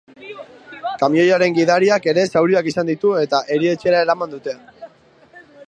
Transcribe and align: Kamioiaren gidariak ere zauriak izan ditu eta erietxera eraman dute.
Kamioiaren 1.01 1.57
gidariak 1.57 2.07
ere 2.13 2.23
zauriak 2.35 2.71
izan 2.73 2.89
ditu 2.93 3.13
eta 3.25 3.43
erietxera 3.57 4.01
eraman 4.07 4.35
dute. 4.37 4.57